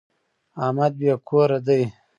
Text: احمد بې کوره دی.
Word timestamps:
احمد 0.63 0.91
بې 0.99 1.13
کوره 1.27 1.59
دی. 1.67 1.81